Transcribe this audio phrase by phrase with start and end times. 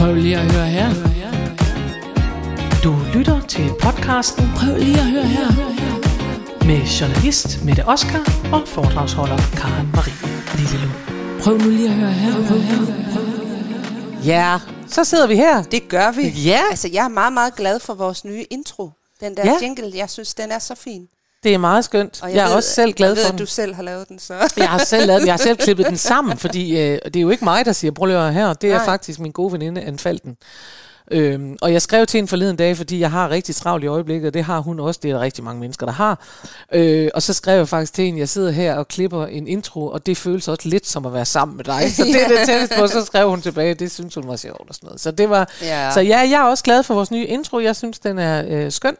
[0.00, 0.88] Prøv lige at høre her.
[2.84, 5.46] Du lytter til podcasten Prøv lige at høre her.
[6.66, 10.14] med journalist Mette Oskar og foredragsholder Karen Marie
[10.58, 10.94] Lillelund.
[11.42, 12.32] Prøv nu lige at høre her.
[12.32, 13.24] Prøv, prøv, prøv.
[14.24, 14.58] Ja,
[14.88, 15.62] så sidder vi her.
[15.62, 16.28] Det gør vi.
[16.28, 16.60] Ja.
[16.70, 18.90] Altså, jeg er meget, meget glad for vores nye intro.
[19.20, 19.50] Den der Ja.
[19.50, 19.56] ja.
[19.62, 21.02] jingle, jeg synes, den er så fin.
[21.42, 22.18] Det er meget skønt.
[22.22, 23.38] Og Jeg, jeg er ved, også selv glad jeg ved, for at den.
[23.38, 24.52] du selv har lavet den, så...
[24.56, 25.26] Jeg har selv lavet, den.
[25.26, 27.90] jeg har selv klippet den sammen, fordi øh, det er jo ikke mig, der siger,
[27.90, 28.52] prøv lige her.
[28.52, 28.84] Det er Nej.
[28.84, 30.36] faktisk min gode veninde, Anne Falten.
[31.12, 34.26] Øhm, og jeg skrev til en forleden dag, fordi jeg har rigtig travlt i øjeblikket,
[34.28, 36.26] og det har hun også, det er der rigtig mange mennesker, der har.
[36.72, 39.86] Øh, og så skrev jeg faktisk til hende, jeg sidder her og klipper en intro,
[39.86, 41.92] og det føles også lidt som at være sammen med dig.
[41.96, 44.68] Så det er det tætteste på, så skrev hun tilbage, det synes hun var sjovt
[44.68, 45.00] og sådan noget.
[45.00, 45.90] Så det var, Ja.
[45.94, 48.72] så ja, jeg er også glad for vores nye intro, jeg synes, den er øh,
[48.72, 48.96] skøn.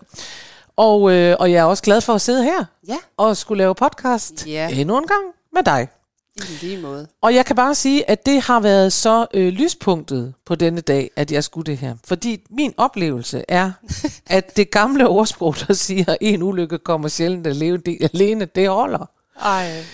[0.81, 3.75] Og, øh, og jeg er også glad for at sidde her Ja, og skulle lave
[3.75, 4.69] podcast Ja.
[4.69, 5.23] endnu en gang
[5.55, 5.89] med dig.
[6.37, 7.09] i lige måde.
[7.23, 11.11] Og jeg kan bare sige, at det har været så øh, lyspunktet på denne dag,
[11.17, 11.95] at jeg skulle det her.
[12.05, 13.73] Fordi min oplevelse er,
[14.27, 17.81] at det gamle ordsprog, der siger, en ulykke kommer sjældent alene,
[18.15, 19.11] alene det holder.
[19.43, 19.85] Ej.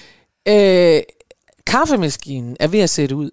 [0.48, 1.02] Øh,
[1.66, 3.30] kaffemaskinen er ved at sætte ud.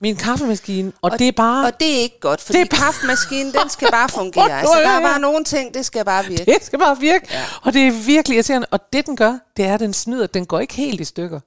[0.00, 1.66] Min kaffemaskine, og, og det er bare...
[1.66, 4.52] Og det er ikke godt, fordi Det er bare- kaffemaskinen, den skal bare fungere.
[4.60, 6.44] Altså, der er bare nogle ting, det skal bare virke.
[6.44, 7.26] Det skal bare virke.
[7.30, 7.42] Ja.
[7.62, 8.66] Og det er virkelig irriterende.
[8.70, 10.26] Og det, den gør, det er, at den snyder.
[10.26, 11.40] Den går ikke helt i stykker.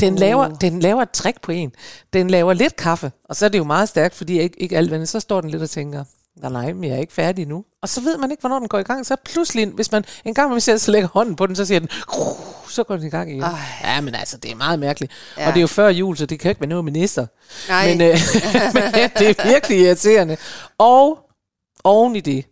[0.00, 0.20] Den, uh.
[0.20, 1.72] laver, den laver et trick på en.
[2.12, 3.12] Den laver lidt kaffe.
[3.24, 5.08] Og så er det jo meget stærkt, fordi ikke, ikke alt vandet.
[5.08, 6.04] Så står den lidt og tænker,
[6.36, 7.64] nej, nej, men jeg er ikke færdig nu.
[7.82, 9.06] Og så ved man ikke, hvornår den går i gang.
[9.06, 11.78] Så pludselig, hvis man en gang, hvis jeg så lægger hånden på den, så siger
[11.78, 11.88] den,
[12.68, 13.42] så går den i gang igen.
[13.42, 13.58] Ej.
[13.84, 15.12] Ja, men altså, det er meget mærkeligt.
[15.36, 15.48] Ja.
[15.48, 17.26] Og det er jo før jul, så det kan ikke være noget minister.
[17.68, 17.88] Nej.
[17.88, 18.06] Men, øh,
[18.74, 18.82] men
[19.18, 20.36] det er virkelig irriterende.
[20.78, 21.18] Og
[21.84, 22.44] oven i det,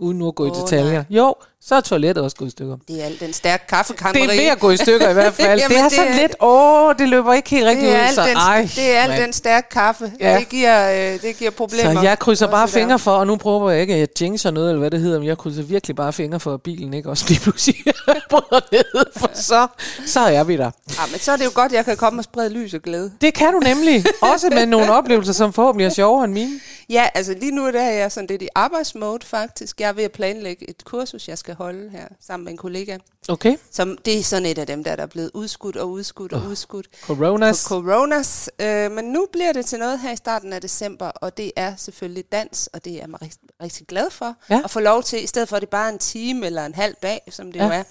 [0.00, 2.76] uden nu at gå i Åh, detaljer, jo, så er toilettet også gået i stykker.
[2.88, 4.26] Det er al den stærke kaffekammeri.
[4.26, 5.60] Det er ved at gå i stykker i hvert fald.
[5.60, 8.14] Jamen, det er det sådan er- lidt, åh, det løber ikke helt rigtigt ud.
[8.14, 9.22] Så, den, ej, det er al mand.
[9.22, 10.12] den stærke kaffe.
[10.20, 10.36] Ja.
[10.38, 11.94] Det, giver, øh, det giver problemer.
[11.94, 14.78] Så jeg krydser bare fingre for, og nu prøver jeg ikke, at jinxer noget, eller
[14.80, 17.40] hvad det hedder, men jeg krydser virkelig bare fingre for, at bilen ikke også lige
[17.40, 17.76] pludselig
[18.30, 19.66] bryder ned, for så,
[20.06, 20.70] så er vi der.
[20.90, 22.80] Ja, men så er det jo godt, at jeg kan komme og sprede lys og
[22.80, 23.12] glæde.
[23.20, 26.60] Det kan du nemlig, også med nogle oplevelser, som forhåbentlig er sjovere end mine.
[26.90, 29.80] Ja, altså lige nu der er jeg sådan lidt i arbejdsmode faktisk.
[29.80, 32.98] Jeg er ved at planlægge et kursus, jeg skal holde her sammen med en kollega.
[33.28, 36.32] Okay, Som, det er sådan et af dem, der, der er blevet udskudt og udskudt
[36.32, 37.62] og udskudt coronas.
[37.64, 38.50] på coronas.
[38.58, 41.76] Øh, men nu bliver det til noget her i starten af december, og det er
[41.76, 44.34] selvfølgelig dans, og det er jeg rigtig, rigtig glad for.
[44.50, 44.60] Ja.
[44.64, 46.74] At få lov til, i stedet for at det bare er en time eller en
[46.74, 47.64] halv dag, som det Ja.
[47.66, 47.82] jo er,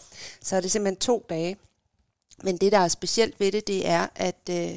[0.42, 1.58] så er det simpelthen to dage.
[2.44, 4.70] Men det, der er specielt ved det, det er, at, øh,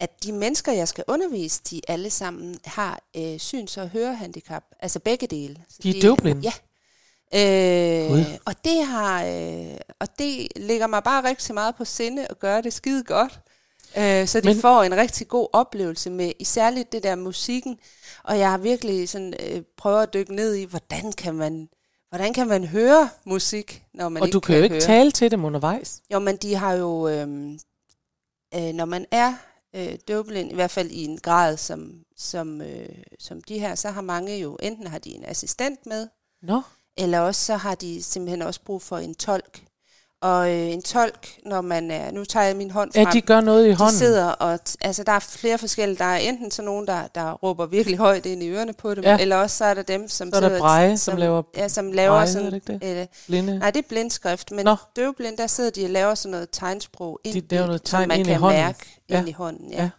[0.00, 4.64] at de mennesker, jeg skal undervise, de alle sammen har øh, syns- og hørehandicap.
[4.80, 5.56] Altså begge dele.
[5.68, 6.40] Så De er døvblinde?
[6.40, 6.52] Ja.
[7.34, 12.38] Øh, og det har øh, og det ligger mig bare rigtig meget på sinde at
[12.38, 13.40] gøre det skide godt.
[13.98, 17.78] Øh, så de Men- får en rigtig god oplevelse med isærligt det der musikken.
[18.24, 21.68] Og jeg har virkelig sådan øh, prøvet at dykke ned i, hvordan kan man
[22.08, 24.80] hvordan kan man høre musik, når man Og ikke du kan jo ikke høre.
[24.82, 26.00] tale til dem undervejs.
[26.12, 27.58] Jo, men de har jo, øhm,
[28.54, 29.34] øh, når man er
[29.76, 33.90] øh, døvblind, i hvert fald i en grad som, som, øh, som de her, så
[33.90, 36.08] har mange jo, enten har de en assistent med,
[36.42, 36.62] Nå,
[36.96, 39.60] eller også så har de simpelthen også brug for en tolk.
[40.22, 43.20] Og øh, en tolk, når man er, nu tager jeg min hånd ja, frem, de
[43.20, 43.96] gør noget i de hånden.
[43.96, 47.66] sidder og, altså der er flere forskellige, der er enten så nogen, der, der råber
[47.66, 49.10] virkelig højt ind i ørerne på dem, Ja.
[49.10, 49.18] ja.
[49.18, 51.68] eller også så er der dem, som Så er der sidder, Braille, som laver ja,
[51.68, 53.58] som laver er sådan, det ikke øh, Blinde.
[53.58, 54.76] Nej, det er blindskrift, men Nå.
[54.96, 57.96] Døvblind, der sidder de og laver sådan noget tegnsprog ind, De laver noget i, som
[57.98, 58.60] tegn man ind i kan hånden.
[58.60, 59.18] mærke Ja.
[59.18, 59.72] ind i hånden.
[59.72, 59.90] Ja.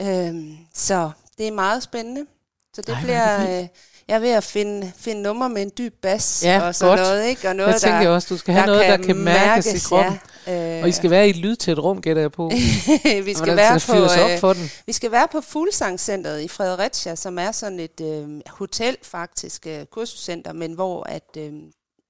[0.00, 0.28] Ja.
[0.28, 2.26] Øhm, så det er meget spændende.
[2.74, 3.04] Så det Ej, er det
[3.46, 3.60] bliver...
[3.62, 3.68] Øh,
[4.08, 7.08] jeg er ved at finde, finde nummer med en dyb bas Ja, og sådan godt.
[7.08, 7.48] noget, ikke?
[7.48, 10.20] Og noget, Jeg tænker der, også, du skal have noget, der kan mærkes i kroppen.
[10.46, 10.76] Ja.
[10.76, 12.50] Øh, Og I skal være i et lydtæt rum, gætter jeg på.
[13.24, 14.70] vi skal der være på, op øh, for den.
[14.86, 19.84] vi skal være på Fuglsangcenteret i Fredericia, som er sådan et øh, hotel faktisk, øh,
[19.92, 21.22] kursuscenter, men hvor at...
[21.36, 21.52] Øh,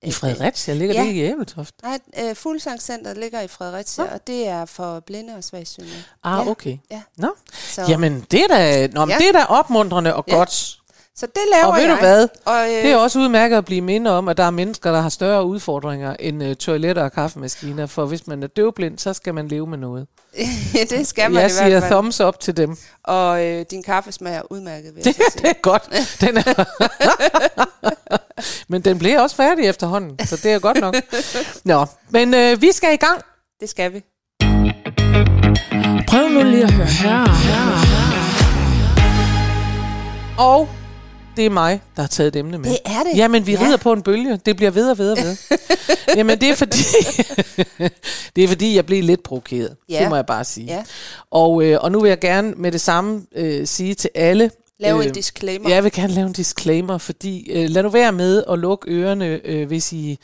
[0.03, 1.00] I Fredericia ligger ja.
[1.00, 1.75] det ikke i Æbeltoft?
[1.82, 4.11] Nej, øh, Fuglsangcenteret ligger i Fredericia, Nå.
[4.15, 5.93] og det er for blinde og svagsynede.
[6.25, 6.50] Ah, Ja.
[6.50, 6.76] okay.
[6.91, 7.03] Ja.
[7.19, 9.19] Nå, Så, jamen det er da, nå, Ja.
[9.19, 10.35] det er da opmuntrende og Ja.
[10.35, 10.79] godt.
[11.16, 11.90] Så det laver Og ved jeg.
[11.94, 12.28] du hvad?
[12.44, 15.00] Og, øh, Det er også udmærket at blive mindre om, at der er mennesker, der
[15.00, 17.87] har større udfordringer end uh, toiletter og kaffemaskiner.
[17.87, 20.06] For hvis man er døvblind, så skal man leve med noget.
[20.90, 21.93] det skal man Jeg i siger hvert fald.
[21.93, 22.76] thumbs up til dem.
[23.05, 25.82] Og øh, din kaffe smager udmærket, vil Det, jeg det er godt.
[26.20, 26.64] Den er
[28.69, 30.94] men den blev også færdig efterhånden, så det er godt nok.
[31.64, 33.20] Nå, men øh, vi skal i gang.
[33.61, 34.02] Det skal vi.
[36.08, 37.25] Prøv nu lige at høre her.
[37.26, 37.75] her.
[40.38, 40.69] Og
[41.37, 42.71] det er mig, der har taget et emne med.
[42.71, 43.19] Det er det.
[43.19, 43.59] Jamen, vi Ja.
[43.61, 44.41] rider på en bølge.
[44.47, 45.37] Det bliver ved og ved og ved.
[46.17, 46.79] Jamen, det er fordi,
[48.37, 49.77] det er fordi, jeg blev lidt provokeret.
[49.89, 50.01] Ja.
[50.01, 50.67] Det må jeg bare sige.
[50.67, 50.83] Ja.
[51.31, 54.51] Og, øh, og nu vil jeg gerne med det samme øh, sige til alle,
[54.85, 55.69] Lave Øh, en disclaimer.
[55.71, 59.41] Jeg vil gerne lave en disclaimer, fordi øh, lad nu være med at lukke ørerne,
[59.45, 60.19] øh, hvis, I,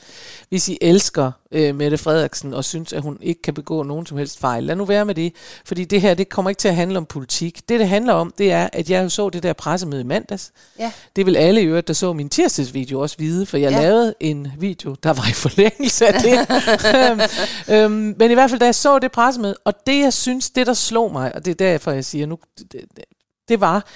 [0.48, 4.18] hvis I elsker øh, Mette Frederiksen og synes, at hun ikke kan begå nogen som
[4.18, 4.64] helst fejl.
[4.64, 5.32] Lad nu være med det,
[5.64, 7.68] fordi det her det kommer ikke til at handle om politik.
[7.68, 10.52] Det, det handler om, det er, at jeg så det der pressemøde i mandags.
[10.78, 10.92] Ja.
[11.16, 13.80] Det vil alle i øvrigt, der så min tirsdagsvideo også vide, for jeg Ja.
[13.80, 16.38] lavede en video, der var i forlængelse af det.
[17.74, 20.66] Øhm, men i hvert fald, da jeg så det pressemøde, og det jeg synes, det
[20.66, 23.04] der slog mig, og det er derfor, jeg siger nu, det, det,
[23.48, 23.86] det var,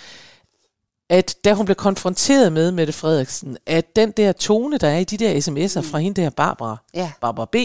[1.11, 5.05] at da hun blev konfronteret med Mette Frederiksen, at den der tone, der er i
[5.05, 7.57] de der sms'er fra hende der Barbara, Ja, Barbara B.,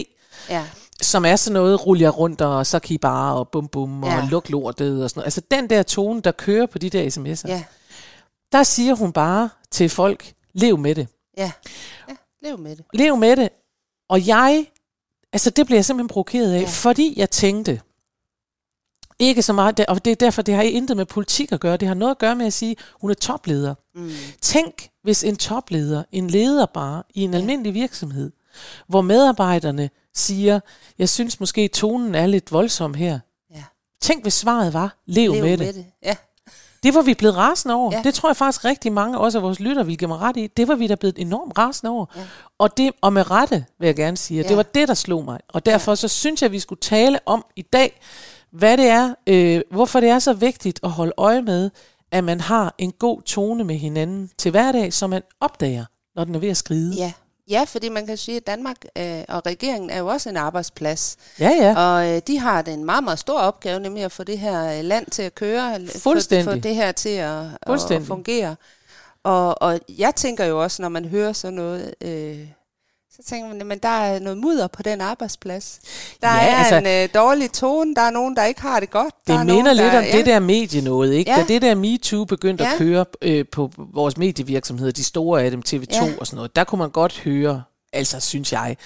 [0.48, 0.64] ja,
[1.02, 4.08] som er sådan noget, ruller rundt, og så kan I bare, og bum bum, og
[4.10, 4.16] Ja.
[4.16, 4.26] ja.
[4.30, 5.26] luk lortet, og sådan noget.
[5.26, 7.62] Altså den der tone, der kører på de der sms'er, ja,
[8.52, 11.08] der siger hun bare til folk, lev med det.
[11.38, 11.52] ja.
[12.08, 12.84] Ja, lev med det.
[12.94, 13.48] Lev med det.
[14.08, 14.66] Og jeg,
[15.32, 16.66] altså det bliver jeg simpelthen provokeret af, ja.
[16.66, 17.80] fordi jeg tænkte,
[19.20, 21.88] ikke så meget, og det er derfor, det har intet med politik at gøre, det
[21.88, 23.74] har noget at gøre med at sige, hun er topleder.
[23.94, 24.10] Mm.
[24.40, 28.32] Tænk, hvis en topleder, en leder bare, i en almindelig virksomhed,
[28.88, 30.60] hvor medarbejderne siger,
[30.98, 33.18] jeg synes måske tonen er lidt voldsom her.
[33.54, 33.62] Ja.
[34.02, 35.74] Tænk, hvis svaret var, lev, Lev med, med det.
[35.74, 35.86] det.
[36.04, 36.16] Ja,
[36.82, 37.90] Det var vi blevet rasende over.
[37.92, 37.96] Ja.
[37.98, 38.02] Ja.
[38.02, 40.46] Det tror jeg faktisk rigtig mange, også af vores lytter, vil give mig ret i.
[40.46, 42.06] Det var vi da blevet enormt rasende over.
[42.16, 42.20] Ja.
[42.58, 44.48] Og, det, og med rette, vil jeg gerne sige, Ja.
[44.48, 45.40] det var det, der slog mig.
[45.48, 48.00] Og derfor så synes jeg, at vi skulle tale om i dag,
[48.52, 51.70] hvad det er, øh, hvorfor det er så vigtigt at holde øje med,
[52.12, 55.84] at man har en god tone med hinanden til hverdag, som man opdager,
[56.16, 56.94] når den er ved at skride.
[56.96, 57.12] ja.
[57.50, 61.16] Ja, fordi man kan sige, at Danmark øh, og regeringen er jo også en arbejdsplads.
[61.40, 61.50] ja.
[61.50, 61.74] ja.
[61.78, 64.84] Og øh, de har en meget, meget stor opgave, nemlig at få det her øh,
[64.84, 65.80] land til at køre.
[65.88, 66.52] få- Fuldstændig.
[66.54, 68.56] Få det her til at, at, at fungere.
[69.22, 72.38] Og, og jeg tænker jo også, når man hører sådan noget, øh,
[73.22, 75.80] så tænker man, men der er noget mudder på den arbejdsplads.
[76.22, 78.90] Der Ja, er altså- en øh, dårlig tone, der er nogen, der ikke har det
[78.90, 79.14] godt.
[79.26, 81.30] der Det er minder nogen, lidt der, om det der medie noget, ikke?
[81.30, 81.36] Ja.
[81.36, 82.72] Da det der MeToo begyndte Ja.
[82.72, 86.12] at køre øh, på vores medievirksomheder, de store af dem, TV2 Ja.
[86.20, 87.62] og sådan noget, der kunne man godt høre,
[87.92, 88.76] altså synes jeg,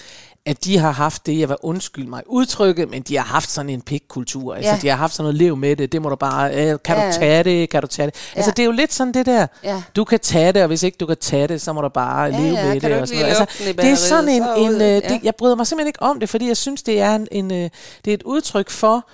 [0.46, 3.70] at de har haft det, jeg var undskyld mig udtrykket, men de har haft sådan
[3.70, 4.55] en pikkultur.
[4.55, 4.79] Altså, Ja.
[4.82, 7.06] de har haft sådan noget lev med det, det må du bare, øh, kan Ja.
[7.08, 8.14] du tage det, kan du tage det.
[8.35, 8.52] Altså, Ja.
[8.52, 9.82] det er jo lidt sådan det der, Ja.
[9.96, 12.23] du kan tage det, og hvis ikke du kan tage det, så må du bare
[12.25, 12.93] Ja, leve ja, med det.
[13.00, 13.37] Og sådan noget.
[13.41, 14.75] Altså, det er sådan en, så en ud.
[14.75, 15.00] øh, Ja.
[15.00, 17.50] det, jeg bryder mig simpelthen ikke om det, fordi jeg synes, det er en, en
[17.52, 17.70] øh,
[18.05, 19.08] det er et udtryk for,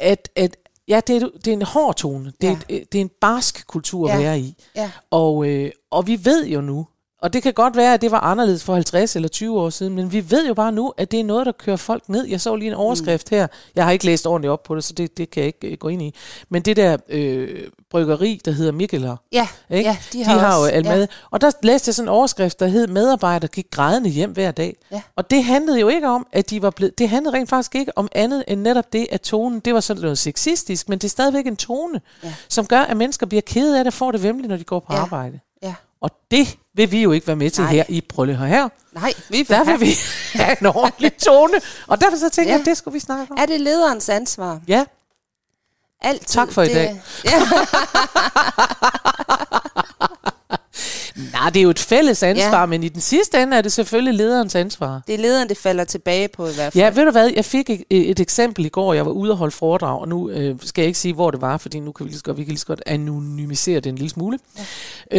[0.00, 0.56] at, at
[0.88, 2.32] ja, det er, et- det er en hård tone.
[2.40, 2.76] Det er, Ja.
[2.76, 4.22] et, det er en barsk kultur at Ja.
[4.22, 4.54] være i.
[4.76, 4.90] Ja.
[5.10, 6.86] Og, øh, og vi ved jo nu,
[7.22, 9.94] og det kan godt være, at det var anderledes for 50 eller 20 år siden,
[9.94, 12.26] men vi ved jo bare nu, at det er noget, der kører folk ned.
[12.26, 13.46] Jeg så lige en overskrift her.
[13.74, 15.78] Jeg har ikke læst ordentligt op på det, så det, det kan jeg ikke øh,
[15.78, 16.14] gå ind i.
[16.48, 17.60] Men det der øh,
[17.90, 19.90] bryggeri, der hedder Mikkeler, Ja, ikke?
[19.90, 21.06] ja, de har, de har jo også- alt med.
[21.30, 24.76] Og der læste jeg sådan en overskrift, der hed Medarbejder gik grædende hjem hver dag.
[24.92, 25.02] Ja.
[25.16, 26.98] Og det handlede jo ikke om, at de var blevet...
[26.98, 30.02] Det handlede rent faktisk ikke om andet end netop det, at tonen, det var sådan
[30.02, 32.34] noget sexistisk, men det er stadigvæk en tone, Ja.
[32.48, 34.92] som gør, at mennesker bliver kede af det, får det vemmeligt, når de går på
[34.94, 34.98] Ja.
[35.00, 35.38] arbejde.
[36.00, 37.72] Og det vil vi jo ikke være med til Nej.
[37.72, 38.46] her i Brølle her.
[38.46, 38.68] her.
[38.92, 39.94] Nej, vi vil Der have- vil vi
[40.42, 41.60] have en ordentlig tone.
[41.86, 42.54] Og derfor så tænker Ja.
[42.54, 43.38] jeg, at det skulle vi snakke om.
[43.40, 44.60] Er det lederens ansvar?
[44.68, 44.84] Ja,
[46.00, 46.26] Altid.
[46.26, 47.02] Tak for i det, dag.
[47.24, 47.30] Ja,
[51.32, 52.66] nej, det er jo et fælles ansvar, Ja.
[52.66, 55.02] men i den sidste ende er det selvfølgelig lederens ansvar.
[55.06, 56.84] det er lederen, det falder tilbage på i hvert fald.
[56.84, 59.36] Ja, ved du hvad, jeg fik et, et eksempel i går, jeg var ude og
[59.36, 62.06] holde foredrag, og nu øh, skal jeg ikke sige, hvor det var, fordi nu kan
[62.06, 64.38] vi lige så godt, vi kan lige så godt anonymisere det en lille smule.
[64.58, 64.64] Ja.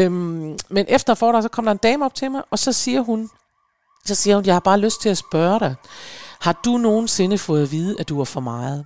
[0.03, 3.01] Øhm, men efter foredrag, så kom der en dame op til mig, og så siger
[3.01, 3.29] hun,
[4.05, 5.75] så siger hun, jeg har bare lyst til at spørge dig,
[6.41, 8.85] har du nogensinde fået at vide, at du var for meget?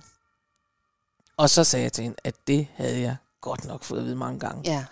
[1.36, 4.16] Og så sagde jeg til hende, at det havde jeg godt nok fået at vide
[4.16, 4.84] mange gange Ja.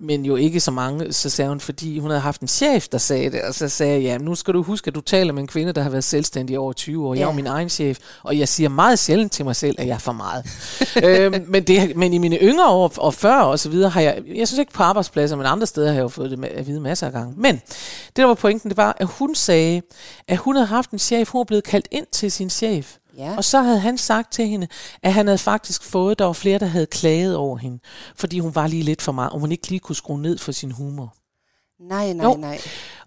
[0.00, 2.98] Men jo ikke så mange, så sagde hun, fordi hun havde haft en chef, der
[2.98, 5.42] sagde det, og så sagde jeg, ja, nu skal du huske, at du taler med
[5.42, 7.14] en kvinde, der har været selvstændig over 20 år.
[7.14, 7.32] Jeg er Ja.
[7.32, 10.12] min egen chef, og jeg siger meget sjældent til mig selv, at jeg er for
[10.12, 10.44] meget.
[11.04, 14.22] øhm, men, det, men i mine yngre år, og før og så videre, har jeg,
[14.34, 16.80] jeg synes ikke på arbejdspladser, men andre steder har jeg jo fået det at vide
[16.80, 17.34] masser af gange.
[17.36, 17.54] Men
[18.06, 19.82] det, der var pointen, det var, at hun sagde,
[20.28, 23.36] at hun havde haft en chef, hun var blevet kaldt ind til sin chef, Ja.
[23.36, 24.68] og så havde han sagt til hende,
[25.02, 27.78] at han havde faktisk fået, der var flere, der havde klaget over hende,
[28.16, 30.52] fordi hun var lige lidt for meget, og hun ikke lige kunne skrue ned for
[30.52, 31.14] sin humor.
[31.80, 32.36] Nej, nej, Jo.
[32.36, 32.60] nej.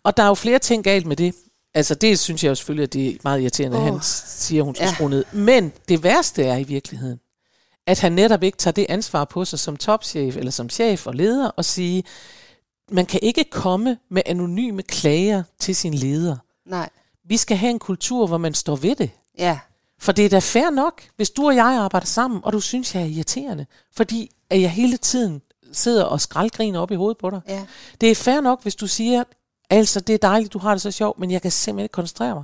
[0.04, 1.36] Og der er jo flere ting galt med det.
[1.74, 3.88] Altså det synes jeg jo selvfølgelig, at det er meget irriterende, at Åh.
[3.90, 4.94] han siger, at hun skal ja.
[4.94, 5.26] skrue ned.
[5.32, 7.20] Men det værste er i virkeligheden,
[7.88, 11.14] at han netop ikke tager det ansvar på sig som topchef eller som chef og
[11.16, 12.04] leder og sige,
[12.92, 16.36] man kan ikke komme med anonyme klager til sin leder.
[16.66, 16.90] Nej.
[17.26, 19.10] Vi skal have en kultur, hvor man står ved det.
[19.38, 19.60] Ja.
[20.00, 22.96] For det er da fair nok, hvis du og jeg arbejder sammen, og du synes,
[22.96, 27.30] jeg er irriterende, fordi at jeg hele tiden sidder og skraldgriner op i hovedet på
[27.30, 27.42] dig.
[27.48, 27.66] Ja.
[28.02, 29.24] Det er fair nok, hvis du siger,
[29.70, 32.36] altså det er dejligt, du har det så sjovt, men jeg kan simpelthen ikke koncentrere
[32.36, 32.44] mig.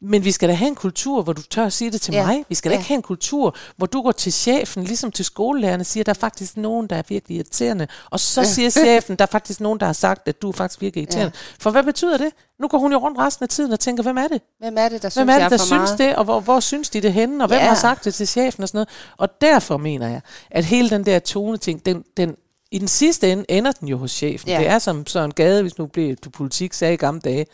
[0.00, 2.20] Men vi skal da have en kultur, hvor du tør at sige det til Ja.
[2.20, 2.26] ja.
[2.26, 2.44] mig.
[2.48, 2.78] Vi skal da Ja.
[2.80, 6.14] ikke have en kultur, hvor du går til chefen, ligesom til skolelærerne, siger, der er
[6.14, 7.86] faktisk nogen, der er virkelig irriterende.
[8.10, 10.80] Og så siger chefen, der er faktisk nogen, der har sagt, at du er faktisk
[10.80, 11.32] virkelig irriterende.
[11.34, 11.54] Ja.
[11.60, 12.28] For hvad betyder det?
[12.60, 14.40] Nu går hun jo rundt resten af tiden og tænker, hvem er det?
[14.58, 15.98] Hvem er det, der Hvem synes, er jeg det, er der for synes meget?
[15.98, 17.66] det, og hvor, hvor synes de det henne, og hvem Ja.
[17.68, 18.88] har sagt det til chefen og sådan noget.
[19.18, 22.36] Og derfor mener jeg, at hele den der tone-ting, den, den,
[22.70, 24.48] i den sidste ende ender den jo hos chefen.
[24.48, 24.58] Ja.
[24.58, 27.46] Det er som Søren Gade, hvis nu blev du politik, sagde i gamle dage,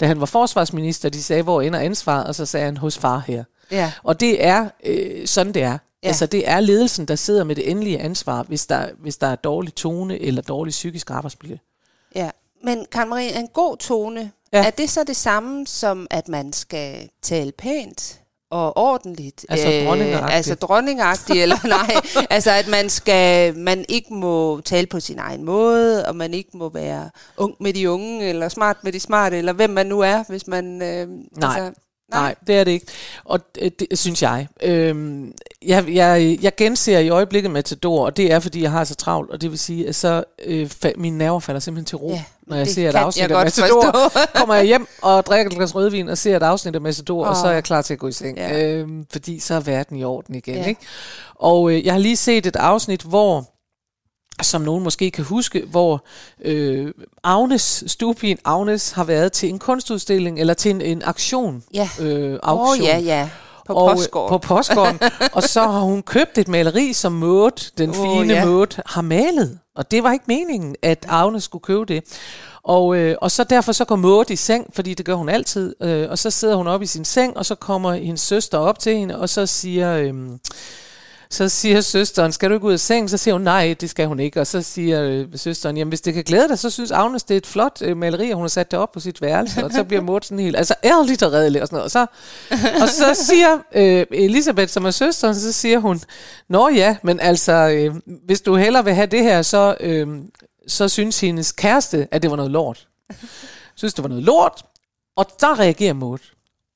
[0.00, 3.24] da han var forsvarsminister, de sagde, hvor ender ansvaret, og så sagde han, hos far
[3.26, 3.44] her.
[3.70, 3.92] Ja.
[4.02, 5.78] Og det er øh, sådan, det er.
[6.02, 6.08] Ja.
[6.08, 9.36] Altså, det er ledelsen, der sidder med det endelige ansvar, hvis der, hvis der er
[9.36, 11.56] dårlig tone eller dårlig psykisk arbejdsmiljø.
[12.14, 12.30] Ja,
[12.64, 14.30] men Karen Marie, en god tone.
[14.52, 14.66] Ja.
[14.66, 19.46] er det så det samme som, at man skal tale pænt og ordentligt?
[19.48, 20.36] Altså dronningagtigt.
[20.36, 22.26] Altså dronningagtigt, eller nej.
[22.30, 26.50] Altså at man skal, man ikke må tale på sin egen måde, og man ikke
[26.54, 30.00] må være ung med de unge, eller smart med de smarte, eller hvem man nu
[30.00, 30.82] er, hvis man...
[30.82, 31.60] Øh, Nej.
[31.60, 32.20] Altså, Nej.
[32.20, 32.86] Nej, det er det ikke.
[33.24, 34.46] Og det, det synes jeg.
[34.62, 35.32] Øhm,
[35.66, 36.38] jeg, jeg.
[36.42, 39.50] Jeg genser i øjeblikket Matador, og det er, fordi jeg har så travlt, og det
[39.50, 42.68] vil sige, at så øh, fa- mine nerver falder simpelthen til ro, Ja, når jeg
[42.68, 44.12] ser et afsnit af Matador.
[44.38, 47.28] kommer jeg hjem og drikker et glas rødvin og ser et afsnit af Matador, oh.
[47.28, 48.36] og så er jeg klar til at gå i seng.
[48.38, 48.62] Ja.
[48.66, 50.54] Øhm, fordi så er verden i orden igen.
[50.56, 50.66] Ja.
[50.66, 50.80] Ikke?
[51.34, 53.44] Og øh, jeg har lige set et afsnit, hvor
[54.42, 56.04] som nogen måske kan huske, hvor
[56.44, 56.92] øh,
[57.24, 61.64] Agnes, stuepien Agnes, har været til en kunstudstilling, eller til en, en aktion.
[61.74, 61.88] Ja.
[62.00, 62.80] Øh, auktion.
[62.80, 63.28] oh, ja, ja.
[63.66, 64.28] På og, øh, postgården.
[64.28, 65.00] På postgården.
[65.36, 68.44] og så har hun købt et maleri, som Maud, den Åh, fine ja.
[68.44, 69.58] Maud, har malet.
[69.76, 72.04] Og det var ikke meningen, at Agnes skulle købe det.
[72.62, 75.74] Og, øh, og så derfor så går Maud i seng, fordi det gør hun altid.
[75.82, 78.78] Øh, og så sidder hun op i sin seng, og så kommer hendes søster op
[78.78, 79.96] til hende, og så siger...
[79.96, 80.14] Øh,
[81.30, 83.08] så siger søsteren, skal du ikke ud af sengen?
[83.08, 84.40] Så siger hun, nej, det skal hun ikke.
[84.40, 87.34] Og så siger øh, søsteren, jamen hvis det kan glæde dig, så synes Agnes, det
[87.34, 89.64] er et flot øh, maleri, og hun har sat det op på sit værelse.
[89.64, 91.84] Og så bliver Maud sådan helt, altså ærligt og redelig og sådan noget.
[91.84, 92.06] Og så,
[92.82, 96.00] og så siger øh, Elisabeth, som er søsteren, så siger hun,
[96.48, 97.94] nå ja, men altså, øh,
[98.26, 100.08] hvis du hellere vil have det her, så, øh,
[100.66, 102.88] så synes hendes kæreste, at det var noget lort.
[103.74, 104.62] Synes, det var noget lort,
[105.16, 106.18] og der reagerer Maud.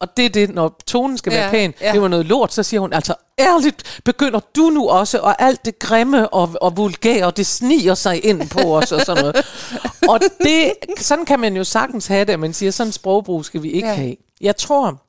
[0.00, 1.92] Og det er det, når tonen skal være Ja, pæn, ja.
[1.92, 5.64] det var noget lort, så siger hun, altså ærligt begynder du nu også, og alt
[5.64, 9.36] det grimme og, og vulgære, det sniger sig ind på os og sådan noget.
[10.10, 13.62] og det, sådan kan man jo sagtens have det, at man siger, sådan sprogbrug skal
[13.62, 13.94] vi ikke Ja.
[13.94, 14.16] have.
[14.40, 15.02] Jeg tror,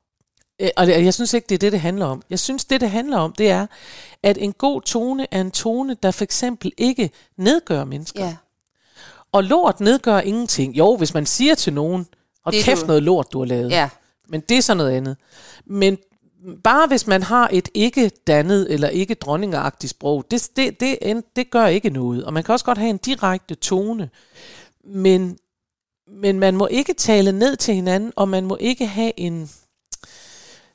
[0.62, 2.22] øh, og jeg synes ikke, det er det, det handler om.
[2.30, 3.68] Jeg synes, det, det handler om, det er,
[4.24, 8.26] at en god tone er en tone, der for eksempel ikke nedgør mennesker.
[8.26, 8.36] Ja.
[9.32, 10.74] Og lort nedgør ingenting.
[10.78, 12.08] Jo, hvis man siger til nogen,
[12.46, 13.72] og kæft du- noget lort, du har lavet.
[13.72, 13.90] ja.
[14.32, 15.18] Men det er så noget andet.
[15.66, 15.98] Men
[16.64, 21.50] bare hvis man har et ikke dannet eller ikke dronningeagtigt sprog, det, det, det, det
[21.52, 22.26] gør ikke noget.
[22.26, 24.10] Og man kan også godt have en direkte tone.
[24.84, 25.38] Men,
[26.08, 29.50] men man må ikke tale ned til hinanden, og man må ikke have en...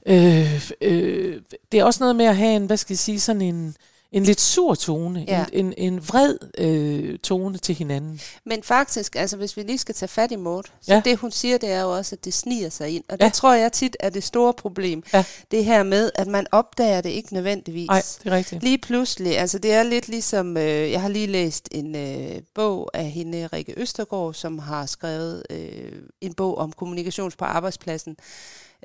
[0.07, 3.43] Øh, øh, det er også noget med at have en, hvad skal jeg sige, sådan
[3.43, 3.77] en,
[4.13, 5.45] en lidt sur tone, Ja.
[5.53, 8.21] en, en, en vred øh, tone til hinanden.
[8.45, 11.03] Men faktisk, altså hvis vi lige skal tage fat i Maud, så Ja.
[11.05, 13.05] det hun siger, det er jo også, at det sniger sig ind.
[13.09, 13.25] Og Ja.
[13.25, 15.03] det tror jeg tit er det store problem.
[15.13, 15.25] Ja.
[15.51, 17.87] Det her med, at man opdager det ikke nødvendigvis.
[17.89, 18.63] Nej, det er rigtigt.
[18.63, 22.91] Lige pludselig, altså det er lidt ligesom, øh, jeg har lige læst en øh, bog
[22.95, 28.17] af hende, Rikke Østergaard, som har skrevet øh, en bog om kommunikation på arbejdspladsen.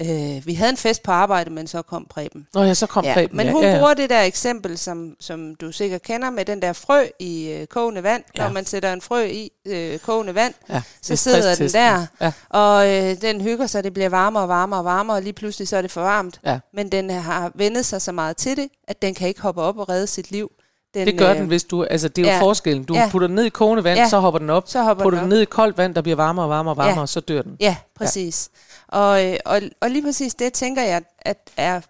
[0.01, 2.47] Øh, vi havde en fest på arbejde, men så kom Preben.
[2.53, 3.37] Nå ja, så kom Ja, Preben.
[3.37, 3.77] men ja, hun ja, ja.
[3.77, 7.67] bruger det der eksempel, som, som du sikkert kender, med den der frø i øh,
[7.67, 8.23] kogende vand.
[8.37, 8.43] Ja.
[8.43, 12.05] Når man sætter en frø i øh, kogende vand, ja, så er sidder den der,
[12.21, 12.31] Ja.
[12.49, 15.67] og øh, den hygger sig, det bliver varmere og varmere og varmere, og lige pludselig
[15.67, 16.39] så er det for varmt.
[16.45, 16.59] Ja.
[16.73, 19.77] Men den har vendet sig så meget til det, at den kan ikke hoppe op
[19.77, 20.51] og redde sit liv.
[20.93, 21.83] Den, Det gør øh, den, hvis du...
[21.83, 22.41] Altså, det er jo ja.
[22.41, 22.83] forskellen.
[22.83, 23.09] Du Ja.
[23.11, 24.09] putter den ned i kogende vand, Ja.
[24.09, 24.63] så hopper den op.
[24.67, 25.35] Så hopper putter den den op.
[25.35, 27.01] ned i koldt vand, der bliver varmere og varmere og varmere, Ja.
[27.01, 27.55] og så dør den.
[27.59, 28.49] Ja, præcis.
[28.53, 28.59] Ja.
[28.91, 31.81] Og, øh, og, og lige præcis det, tænker jeg, at er,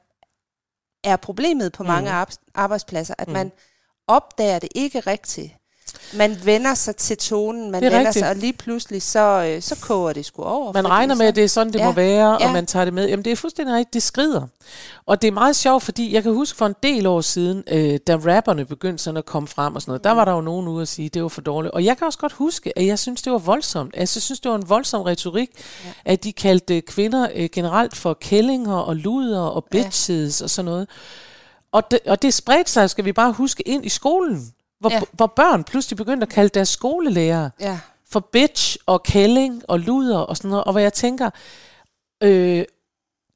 [1.03, 2.27] er problemet på mange mm.
[2.55, 3.34] arbejdspladser, at Mhm.
[3.34, 3.51] man
[4.08, 5.53] opdager det ikke rigtigt.
[6.13, 8.15] Man vender sig til tonen, man er vender rigtigt.
[8.25, 9.19] sig, og lige pludselig så,
[9.55, 10.74] øh, så koger det sgu over.
[10.74, 11.86] Man regner med, at det er sådan, det Ja.
[11.86, 12.48] må være, Ja.
[12.48, 13.07] og man tager det med.
[13.10, 13.93] Jamen, det er fuldstændig rigtigt.
[13.93, 14.48] Det skrider.
[15.05, 18.00] Og det er meget sjovt, fordi jeg kan huske for en del år siden, øh,
[18.07, 20.67] da rapperne begyndte sådan at komme frem og sådan noget, der var der jo nogen
[20.67, 21.74] ude at sige, at det var for dårligt.
[21.74, 23.93] Og jeg kan også godt huske, at jeg synes, det var voldsomt.
[23.98, 25.50] Altså, jeg synes, det var en voldsom retorik,
[25.86, 25.89] ja.
[26.05, 30.43] at de kaldte kvinder øh, generelt for kællinger og luder og bitches ja.
[30.43, 30.88] og sådan noget.
[31.71, 34.51] Og det, og det spredte sig, skal vi bare huske, ind i skolen.
[34.82, 35.02] Hvor, Ja.
[35.12, 40.18] hvor børn pludselig begyndte at kalde deres skolelærer Ja, for bitch og kælling og luder
[40.18, 41.30] og sådan noget, og hvor jeg tænker,
[42.24, 42.66] øh,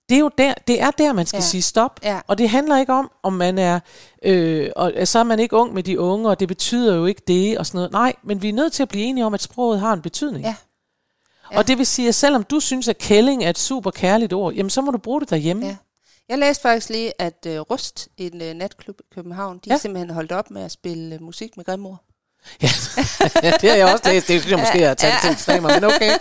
[0.10, 1.42] det er jo der, det er der, man skal ja.
[1.42, 2.00] sige stop.
[2.04, 2.20] Ja.
[2.28, 3.80] Og det handler ikke om, om man er,
[4.24, 7.22] øh, og så er man ikke ung med de unge, og det betyder jo ikke
[7.28, 7.92] det og sådan noget.
[7.92, 10.44] Nej, men vi er nødt til at blive enige om, at sproget har en betydning.
[10.46, 10.56] Ja.
[11.52, 11.58] Ja.
[11.58, 14.54] Og det vil sige, at selvom du synes, at kælling er et super kærligt ord,
[14.54, 15.66] jamen så må du bruge det derhjemme.
[15.66, 15.75] Ja.
[16.29, 19.77] Jeg læste faktisk lige, at uh, Rust, en uh, natklub i København, de Ja.
[19.77, 21.98] simpelthen holdt op med at spille uh, musik med grimord.
[23.44, 24.27] Ja, det har jeg også læst.
[24.27, 26.12] Det synes jeg måske, jeg har taget til ekstremer, men okay.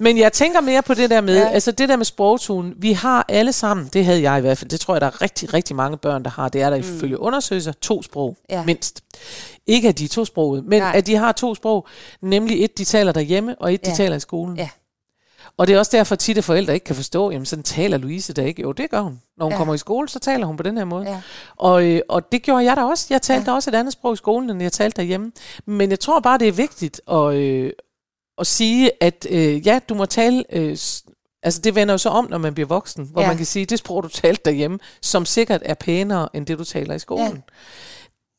[0.00, 1.48] Men jeg tænker mere på det der med, ja.
[1.48, 2.74] Altså det der med sprogtonen.
[2.76, 5.22] Vi har alle sammen, det havde jeg i hvert fald, det tror jeg, der er
[5.22, 6.48] rigtig, rigtig mange børn, der har.
[6.48, 6.82] Det er der mm.
[6.96, 8.64] ifølge undersøgelser, to sprog, ja.
[8.64, 9.00] Mindst.
[9.66, 10.92] Ikke at de er to sproget, men Nej.
[10.94, 11.86] at de har to sprog.
[12.22, 13.96] Nemlig et, de taler derhjemme, og et, de Ja.
[13.96, 14.56] taler i skolen.
[14.56, 14.68] Ja.
[15.58, 18.32] Og det er også derfor tit, at forældre ikke kan forstå, jamen sådan taler Louise
[18.32, 18.62] da ikke.
[18.62, 19.20] Jo, det gør hun.
[19.36, 19.58] Når hun ja.
[19.58, 21.10] Kommer i skole, så taler hun på den her måde.
[21.10, 21.20] Ja.
[21.56, 23.06] Og, øh, og det gjorde jeg da også.
[23.10, 23.54] Jeg talte ja.
[23.54, 25.32] også et andet sprog i skolen, end jeg talte derhjemme.
[25.66, 27.72] Men jeg tror bare, det er vigtigt at, øh,
[28.38, 30.44] at sige, at øh, ja, du må tale...
[30.52, 30.76] Øh,
[31.42, 33.22] altså det vender jo så om, når man bliver voksen, hvor.
[33.22, 33.28] Ja.
[33.28, 36.64] man kan sige, det sprog, du talte derhjemme, som sikkert er pænere, end det, du
[36.64, 37.32] taler i skolen.
[37.32, 37.40] Ja.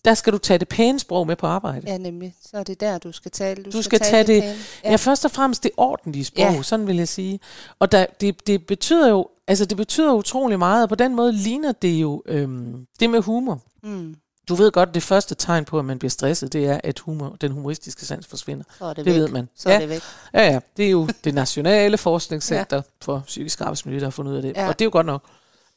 [0.06, 1.91] Der skal du tage det pæne sprog med på arbejde.
[1.91, 2.36] Ja, nemlig.
[2.41, 3.63] Så er det der, du skal tale.
[3.63, 4.56] Du, Du skal tage det- pæne.
[4.84, 4.89] Ja.
[4.89, 6.62] ja, først og fremmest det ordentlige sprog, ja.
[6.62, 7.39] Sådan vil jeg sige.
[7.79, 11.32] Og der, det, det betyder jo, altså det betyder utrolig meget, og på den måde
[11.34, 13.62] ligner det jo øhm, det med humor.
[13.84, 14.15] Mm.
[14.50, 17.38] Du ved godt, det første tegn på, at man bliver stresset, det er, at humor,
[17.41, 18.63] den humoristiske sans forsvinder.
[18.77, 19.22] Så er det, Det væk.
[19.22, 19.50] ved man.
[19.56, 19.79] Så er Ja.
[19.79, 20.01] det væk.
[20.34, 22.82] Ja, ja, det er jo det nationale forskningscenter ja.
[23.01, 24.53] for psykisk arbejdsmiljø, der har fundet ud af det.
[24.56, 24.68] Ja.
[24.68, 25.24] Og det er jo godt nok.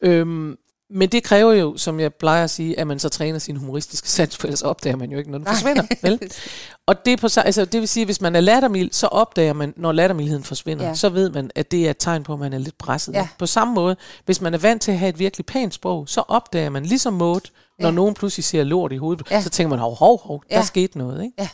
[0.00, 0.58] Øhm,
[0.94, 4.10] men det kræver jo, som jeg plejer at sige, at man så træner sin humoristiske
[4.10, 5.82] sans, for ellers opdager man jo ikke, når den forsvinder.
[6.02, 6.20] Vel?
[6.86, 9.74] Og det, på, altså, det vil sige, at hvis man er lattermild, så opdager man,
[9.76, 10.94] når lattermildheden forsvinder, ja.
[10.94, 13.12] Så ved man, at det er et tegn på, at man er lidt presset.
[13.14, 13.28] Ja.
[13.38, 16.20] På samme måde, hvis man er vant til at have et virkelig pænt sprog, så
[16.28, 17.40] opdager man ligesom Maud,
[17.78, 17.94] når Ja.
[17.94, 19.40] nogen pludselig siger lort i hovedet, Ja.
[19.42, 20.64] så tænker man, hov, hov, hov, der Ja.
[20.64, 21.22] skete noget.
[21.24, 21.34] Ikke?
[21.38, 21.48] Ja.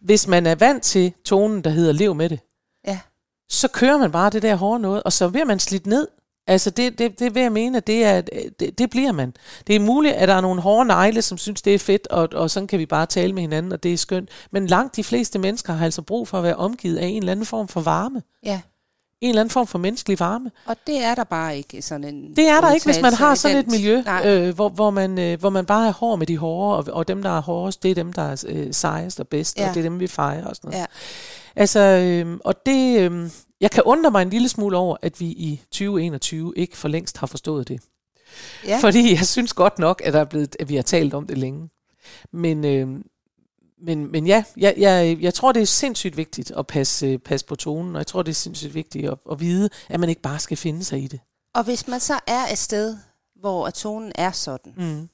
[0.00, 2.40] Hvis man er vant til tonen, der hedder lev med det,
[2.86, 2.98] Ja.
[3.50, 6.08] så kører man bare det der hårde noget, og så bliver man slidt ned.
[6.50, 8.20] Altså det, det, det vil jeg mene, at det, er,
[8.60, 9.34] det, det bliver man.
[9.66, 12.28] Det er muligt, at der er nogle hårde negle, som synes, det er fedt, og,
[12.32, 14.28] og sådan kan vi bare tale med hinanden, og det er skønt.
[14.50, 17.32] Men langt de fleste mennesker har altså brug for at være omgivet af en eller
[17.32, 18.22] anden form for varme.
[18.44, 18.60] Ja.
[19.20, 20.50] En eller anden form for menneskelig varme.
[20.66, 23.34] Og det er der bare ikke sådan en Det er der ikke, hvis man har
[23.34, 24.22] sådan et miljø, Nej.
[24.26, 27.08] øh, hvor, hvor, man, øh, hvor man bare er hård med de hårde, og, og
[27.08, 29.58] dem, der er hårdest, det er dem, der er øh, sejest og bedst.
[29.58, 29.68] Ja.
[29.68, 30.80] og det er dem, vi fejrer og sådan noget.
[30.80, 30.86] Ja.
[31.56, 35.26] Altså, øh, og det, øh, jeg kan undre mig en lille smule over, at vi
[35.26, 37.80] i 2021 ikke for længst har forstået det.
[38.66, 38.78] Ja.
[38.82, 41.38] Fordi jeg synes godt nok, at, der er blevet, at vi har talt om det
[41.38, 41.68] længe.
[42.32, 42.88] Men, øh,
[43.82, 47.46] men, men ja, jeg, jeg, jeg tror, det er sindssygt vigtigt at passe, øh, passe
[47.46, 50.22] på tonen, og jeg tror, det er sindssygt vigtigt at, at vide, at man ikke
[50.22, 51.20] bare skal finde sig i det.
[51.54, 52.96] Og hvis man så er et sted,
[53.40, 55.08] hvor tonen er sådan, Mm.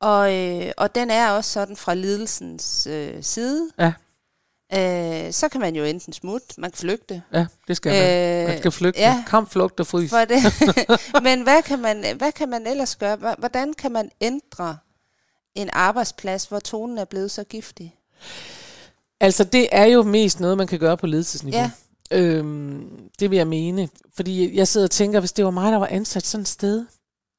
[0.00, 3.92] og, øh, og den er også sådan fra lidelsens øh, side, Ja.
[4.74, 7.22] Øh, så kan man jo enten smutte, man kan flygte.
[7.32, 8.42] Ja, det skal man.
[8.42, 9.00] Øh, Man skal flygte.
[9.00, 9.24] ja.
[9.26, 10.10] Kamp, flugt og frys.
[10.10, 10.38] For det.
[11.26, 13.34] Men hvad kan, man, hvad kan man ellers gøre?
[13.38, 14.76] Hvordan kan man ændre
[15.54, 17.94] en arbejdsplads, hvor tonen er blevet så giftig?
[19.20, 21.60] Altså, det er jo mest noget, man kan gøre på ledelsesniveau.
[21.60, 21.70] Ja.
[22.18, 22.88] Øhm,
[23.20, 23.88] det vil jeg mene.
[24.16, 26.86] Fordi jeg sidder og tænker, hvis det var mig, der var ansat sådan et sted.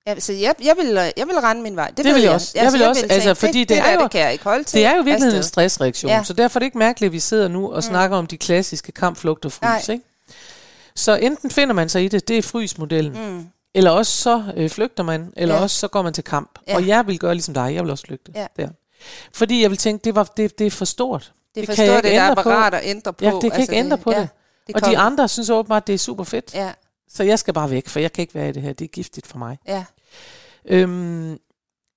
[0.07, 0.87] Ja, så jeg, jeg, vil,
[1.17, 1.87] jeg vil rende min vej.
[1.87, 2.51] Det, Det vil jeg jeg også.
[2.55, 4.63] Jeg vil også, altså, fordi det, det det, er jo- det kan jeg ikke holde
[4.63, 4.77] til.
[4.79, 6.09] Det er jo virkelig en stressreaktion.
[6.09, 6.17] Ja.
[6.17, 6.23] Ja.
[6.23, 8.91] Så derfor er det ikke mærkeligt, at vi sidder nu og snakker om de klassiske
[8.91, 9.89] kamp, flugt og frys.
[9.89, 10.03] Ikke?
[10.95, 13.31] Så enten finder man sig i det, det er frysmodellen.
[13.33, 13.47] Mm.
[13.75, 15.57] Eller også så øh, flygter man, eller Ja.
[15.59, 15.63] ja.
[15.63, 16.59] også så går man til kamp.
[16.67, 16.71] Ja.
[16.71, 16.77] Ja.
[16.77, 18.31] Og jeg vil gøre ligesom dig, jeg vil også flygte.
[18.35, 18.45] Ja.
[18.57, 18.67] Der.
[19.33, 21.21] Fordi jeg vil tænke, det, var, det, det er for stort.
[21.21, 22.39] Det Det er kan jeg forstået, ikke det der på.
[22.39, 23.25] apparat at ændre på.
[23.25, 24.29] Ja, det kan ikke ændre på det.
[24.67, 26.53] det og kom- de andre synes åbenbart, det er super fedt.
[26.53, 26.69] Ja,
[27.13, 28.73] Så jeg skal bare væk, for jeg kan ikke være i det her.
[28.73, 29.57] Det er giftigt for mig.
[29.67, 29.85] ja.
[30.65, 31.37] Øhm,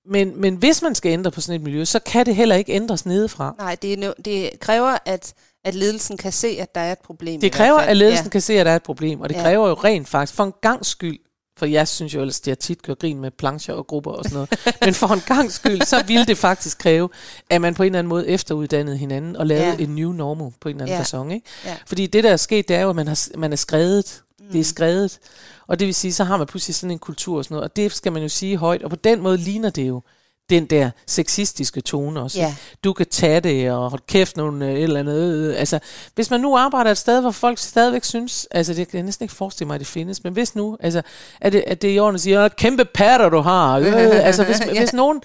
[0.09, 2.71] men, men hvis man skal ændre på sådan et miljø, så kan det heller ikke
[2.73, 3.55] ændres nedefra.
[3.57, 5.33] Nej, det, er det kræver, at,
[5.65, 7.41] at ledelsen kan se, at der er et problem.
[7.41, 8.29] Det kræver, at ledelsen ja.
[8.29, 9.41] kan se, at der er et problem, og det Ja.
[9.41, 11.19] kræver jo rent faktisk, for en gang skyld,
[11.59, 14.23] for jeg synes jo ellers, det er tit gør grin med plancher og grupper og
[14.23, 14.49] sådan noget,
[14.85, 17.09] men for en gang skyld, så ville det faktisk kræve,
[17.49, 19.83] at man på en eller anden måde efteruddannede hinanden og lavede Ja.
[19.83, 20.99] en new normal på en eller anden Ja.
[21.01, 21.33] fasong.
[21.33, 21.45] Ikke?
[21.65, 21.75] Ja.
[21.87, 24.23] Fordi det, der er sket, det er jo, at man, har, man er skrevet.
[24.47, 24.51] Mm.
[24.51, 24.59] Det Mm.
[24.59, 25.19] er skrevet.
[25.67, 27.75] Og det vil sige, så har man pludselig sådan en kultur og sådan noget, og
[27.75, 30.01] det skal man jo sige højt, og på den måde ligner det jo
[30.49, 32.39] den der sexistiske tone også.
[32.39, 32.55] Ja.
[32.83, 35.33] Du kan tage det, og hold kæft nogle øh, et eller andet.
[35.33, 35.79] øh, Altså,
[36.15, 39.23] hvis man nu arbejder et sted, hvor folk stadigvæk synes, altså det kan jeg næsten
[39.23, 41.01] ikke forestille mig, at det findes, men hvis nu, altså,
[41.41, 43.77] er det, at det i orden at sige, "Åh, kæmpe patter du har.
[43.79, 43.85] Øh,
[44.25, 44.79] altså, hvis, Ja.
[44.79, 45.21] hvis nogen,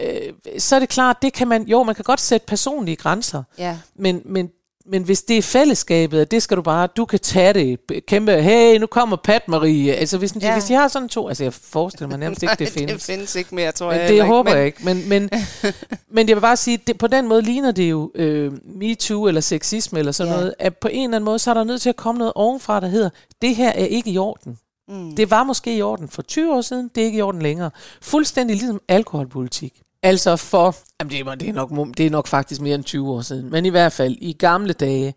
[0.00, 3.42] øh, så er det klart, det kan man, jo, man kan godt sætte personlige grænser,
[3.58, 3.78] Ja.
[3.94, 4.50] men, men,
[4.90, 8.78] men hvis det er fællesskabet, det skal du bare, du kan tage det, kæmpe, hey,
[8.78, 9.94] nu kommer Pat Marie.
[9.94, 10.52] Altså hvis, Ja.
[10.52, 12.92] hvis de har sådan to, altså jeg forestiller mig nærmest ikke, det findes.
[12.92, 14.08] det findes ikke mere, tror Men jeg.
[14.08, 14.78] det håber men, jeg ikke.
[14.84, 15.30] Men, men,
[16.16, 19.40] men jeg vil bare sige, det, på den måde ligner det jo øh, MeToo eller
[19.40, 20.38] sexisme eller sådan ja.
[20.38, 22.32] noget, at på en eller anden måde, så er der nødt til at komme noget
[22.34, 23.10] ovenfra, der hedder,
[23.42, 24.58] det her er ikke i orden.
[24.88, 25.16] Mm.
[25.16, 27.70] Det var måske i orden for 20 år siden, det er ikke i orden længere.
[28.02, 29.82] Fuldstændig ligesom alkoholpolitik.
[30.02, 33.10] Altså for, jamen det, er, det, er nok, det er nok faktisk mere end 20
[33.10, 35.14] år siden, men i hvert fald i gamle dage,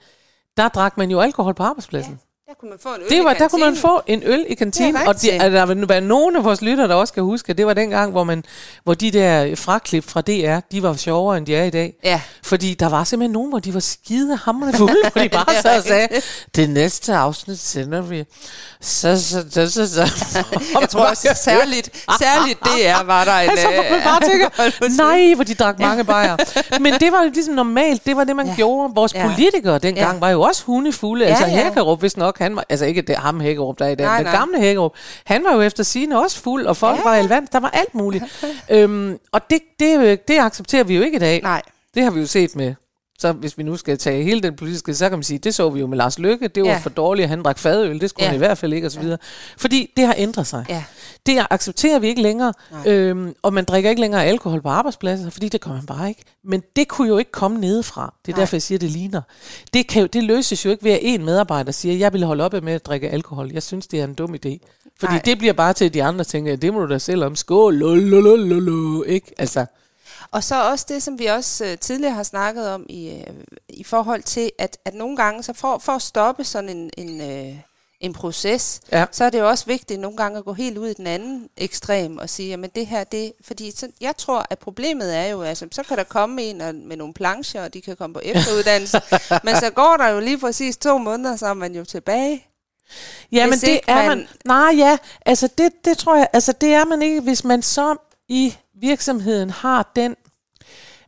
[0.57, 2.19] der drak man jo alkohol på arbejdspladsen.
[2.49, 4.45] Der kunne man få en øl Det i var, der kunne man få en øl
[4.49, 5.43] i kantinen, Det og de, rigtigt.
[5.43, 7.73] altså, der vil være nogen af vores lytter, der også kan huske, at det var
[7.73, 8.43] dengang, hvor, man,
[8.83, 11.93] hvor de der fraklip fra DR, de var sjovere, end de er i dag.
[12.03, 12.21] Ja.
[12.43, 15.77] Fordi der var simpelthen nogen, hvor de var skide hamrende fulde, hvor de bare sad
[15.77, 16.07] og sagde,
[16.55, 18.23] det næste afsnit sender vi.
[18.81, 20.09] Så, så, så, så, så.
[20.81, 23.49] Jeg tror også, særligt, særligt det er, var der en...
[23.49, 26.37] Altså, hvor man bare tænker, nej, hvor de drak mange bajer.
[26.79, 28.47] Men det var jo ligesom normalt, det var det, man.
[28.47, 28.55] Ja.
[28.55, 28.93] gjorde.
[28.95, 29.27] Vores Ja.
[29.27, 30.19] politikere dengang Ja.
[30.19, 31.25] var jo også hundefulde.
[31.25, 31.63] Ja, altså ja.
[31.63, 34.17] Hækkerup, hvis nok, han var, altså ikke det, ham Hækkerup, der er i dag, Nej,
[34.17, 34.35] den nej.
[34.35, 34.91] gamle Hækkerup,
[35.25, 37.01] han var jo efter sigende også fuld, og folk Ja.
[37.01, 37.09] ja.
[37.09, 38.23] var alvand, der var alt muligt.
[38.69, 41.41] øhm, og det, det, det accepterer vi jo ikke i dag.
[41.43, 41.61] Nej.
[41.95, 42.73] Det har vi jo set med
[43.19, 45.69] så hvis vi nu skal tage hele den politiske, så kan man sige, det så
[45.69, 46.73] vi jo med Lars Løkke, det var Ja.
[46.75, 46.79] ja.
[46.79, 48.27] for dårligt, at han drak fadøl, det skulle Ja.
[48.29, 49.17] han i hvert fald ikke, og så videre.
[49.57, 50.65] Fordi det har ændret sig.
[50.69, 50.83] Ja.
[51.25, 52.87] Det accepterer vi ikke længere, Nej.
[52.93, 56.23] øhm, og man drikker ikke længere alkohol på arbejdspladser, fordi det gør man bare ikke.
[56.43, 58.13] Men det kunne jo ikke komme nedefra.
[58.25, 58.41] Det er Nej.
[58.41, 59.21] derfor, jeg siger, det ligner.
[59.73, 62.43] Det, kan jo, det løses jo ikke ved, at en medarbejder siger, jeg vil holde
[62.43, 63.51] op med at drikke alkohol.
[63.53, 64.57] Jeg synes, det er en dum idé.
[64.99, 65.21] Fordi Nej.
[65.25, 67.35] det bliver bare til, at de andre tænker, det må du da selv om.
[67.35, 69.31] Skål, lululululu, ikke?
[69.37, 69.65] Altså,
[70.31, 73.33] Og så også det, som vi også øh, tidligere har snakket om i, øh,
[73.69, 77.21] i forhold til, at, at nogle gange, så for, for at stoppe sådan en, en,
[77.21, 77.55] øh,
[77.99, 79.05] en proces, Ja.
[79.11, 81.49] så er det jo også vigtigt nogle gange at gå helt ud i den anden
[81.57, 85.41] ekstrem og sige, jamen det her, det, fordi så, jeg tror, at problemet er jo,
[85.41, 88.19] altså så kan der komme en og, med nogle plancher, og de kan komme på
[88.23, 89.01] efteruddannelse,
[89.45, 92.45] men så går der jo lige præcis to måneder, så er man jo tilbage.
[93.31, 94.07] Ja, men det er man...
[94.07, 94.27] man- man...
[94.45, 97.95] Nej, ja, altså det, det tror jeg, altså det er man ikke, hvis man så
[98.27, 100.15] i virksomheden har den,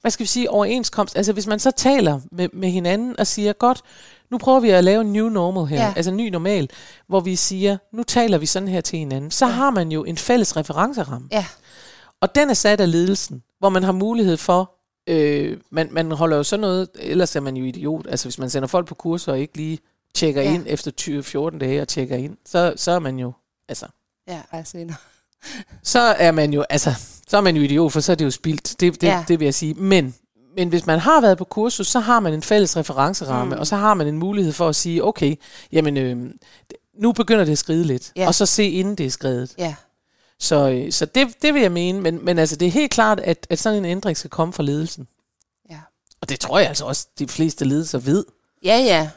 [0.02, 1.18] hvad skal vi sige, overenskomst.
[1.18, 3.82] Altså hvis man så taler med, med hinanden og siger, godt,
[4.32, 5.94] nu prøver vi at lave en new normal her, Ja.
[5.96, 6.70] altså ny normal,
[7.08, 9.32] hvor vi siger, nu taler vi sådan her til hinanden.
[9.32, 9.52] Så ja.
[9.52, 11.28] har man jo en fælles referenceramme.
[11.32, 11.46] Ja,
[12.22, 14.72] Og den er sat af ledelsen, hvor man har mulighed for,
[15.08, 18.08] øh, man, man holder jo sådan noget, ellers er man jo idiot.
[18.10, 19.80] Altså hvis man sender folk på kurser og ikke lige
[20.16, 20.54] tjekker ja.
[20.54, 23.32] ind efter 20-14 dage og tjekker ind, så, så er man jo,
[23.70, 23.86] altså,
[24.28, 24.78] ja, altså,
[25.84, 26.94] så er man jo, altså,
[27.28, 28.76] så er man jo idiot, for så er det jo spildt.
[28.80, 29.26] Det, det, Ja.
[29.28, 29.74] det vil jeg sige.
[29.74, 30.16] Men,
[30.56, 33.60] men hvis man har været på kursus, så har man en fælles referenceramme, Mm.
[33.60, 35.36] og så har man en mulighed for at sige, okay,
[35.72, 36.32] jamen, øh,
[37.00, 38.28] nu begynder det at skride lidt, Ja.
[38.28, 39.54] og så se inden det er skredet.
[39.58, 39.76] ja,
[40.40, 43.20] Så, øh, så det, det vil jeg mene, men, men altså, det er helt klart,
[43.20, 45.08] at, at sådan en ændring skal komme fra ledelsen.
[45.70, 45.80] ja.
[46.22, 48.26] Og det tror jeg altså også, de fleste ledelser ved.
[48.66, 49.10] Ja, ja.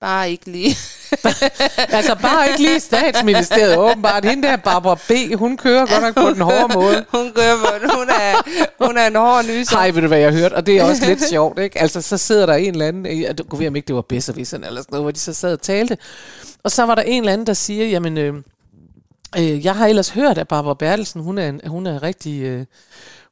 [0.00, 0.76] Bare ikke lige.
[1.96, 4.24] Altså bare ikke lige statsministeriet, åbenbart.
[4.24, 7.04] Hende der Barbara B., hun kører godt nok på den hårde måde.
[7.14, 8.42] Hun gør, hvor hun er,
[8.86, 9.76] hun er en hård nyser.
[9.76, 10.52] Hej, ved du hvad jeg hørt?
[10.52, 11.78] Og det er også lidt sjovt, ikke?
[11.80, 14.84] Altså, så sidder der en eller anden, jeg kunne ikke det var bedre eller sådan
[14.90, 15.98] noget, hvor de så sad og talte.
[16.62, 18.34] Og så var der en eller anden, der siger, jamen, øh,
[19.38, 22.42] øh, jeg har ellers hørt, at Barbara Bertelsen, hun er, en, hun er rigtig...
[22.42, 22.64] Øh,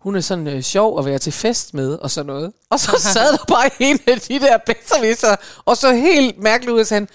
[0.04, 2.52] hun er sådan øh, sjov at være til fest med, og sådan noget.
[2.70, 6.80] Og så sad der bare en af de der bedrevisser, og så helt mærkeligt ud,
[6.80, 7.08] og sagde han,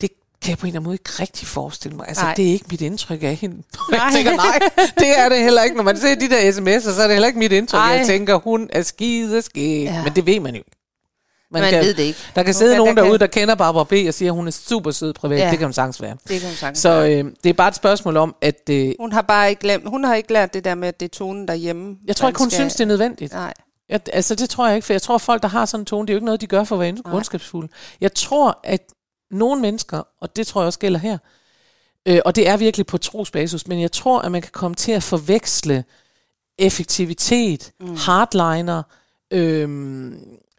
[0.00, 0.10] det
[0.42, 2.08] kan jeg på en eller anden måde ikke rigtig forestille mig.
[2.08, 2.34] Altså, Nej.
[2.34, 3.56] det er ikke mit indtryk af hende.
[3.90, 4.00] Nej.
[4.04, 4.58] Jeg tænker, nej,
[4.98, 5.76] det er det heller ikke.
[5.76, 7.78] Når man ser de der sms'er, så er det heller ikke mit indtryk.
[7.78, 7.88] Nej.
[7.88, 9.84] Jeg tænker, hun er skide skæg.
[9.84, 10.02] Ja.
[10.04, 10.81] Men det ved man jo ikke.
[11.60, 12.18] Man ved det ikke.
[12.34, 13.92] Der kan sidde kan- nogen der kan- derude, der kender Barbara B.
[14.08, 15.38] og siger, at hun er super sød privat.
[15.38, 15.50] Ja.
[15.50, 16.16] Det kan hun sagtens være.
[16.28, 16.78] Det kan hun sagtens.
[16.78, 19.88] Så øh, det er bare et spørgsmål om, at øh, Hun har bare ikke glemt,
[19.88, 21.96] hun har ikke lært det der med, at det er tonen derhjemme.
[22.06, 23.32] jeg tror man ikke, hun skal- synes, det er nødvendigt.
[23.32, 23.54] Nej.
[23.88, 25.86] Jeg, altså, det tror jeg ikke, for jeg tror, at folk, der har sådan en
[25.86, 27.14] tone, det er jo ikke noget, de gør for at være Nej.
[27.14, 27.68] ondskabsfulde.
[28.00, 28.80] Jeg tror, at
[29.30, 31.18] nogle mennesker, og det tror jeg også gælder her,
[32.08, 34.92] øh, og det er virkelig på trosbasis, men jeg tror, at man kan komme til
[34.92, 35.84] at forveksle
[36.58, 37.96] effektivitet, mm.
[37.96, 38.82] hardliner,
[39.32, 40.14] øhm,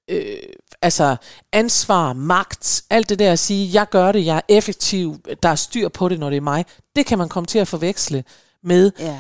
[0.08, 0.36] øh,
[0.84, 1.16] altså
[1.52, 5.56] ansvar, magt, alt det der at sige, jeg gør det, jeg er effektiv, der er
[5.56, 6.66] styr på det, når det er mig,
[6.96, 8.24] det kan man komme til at forveksle
[8.64, 9.20] med Ja.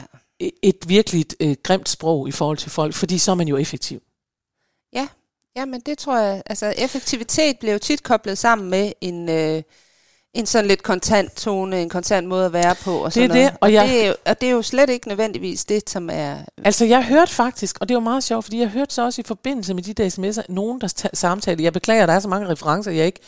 [0.63, 4.01] et virkelig øh, grimt sprog i forhold til folk, fordi så er man jo effektiv.
[4.93, 5.07] Ja.
[5.55, 9.63] ja, men det tror jeg, altså effektivitet bliver jo tit koblet sammen med en, øh,
[10.33, 12.97] en sådan lidt kontant tone, en kontant måde at være på.
[12.97, 13.51] Og sådan Det er det, noget.
[13.53, 16.09] og og, jeg- det er jo, og det er jo slet ikke nødvendigvis det, som
[16.13, 16.35] er...
[16.65, 19.23] Altså, jeg hørte faktisk, og det var meget sjovt, fordi jeg hørte så også i
[19.27, 21.63] forbindelse med de der sms'er, nogen, der ta- samtalte.
[21.63, 23.19] Jeg beklager, der er så mange referencer, jeg ikke